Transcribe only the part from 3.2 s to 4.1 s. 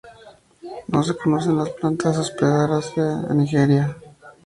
nigeriana".